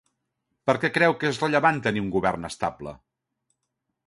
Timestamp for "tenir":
1.89-2.03